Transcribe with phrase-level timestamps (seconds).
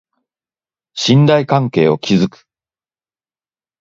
[0.95, 2.47] 信頼関係を築く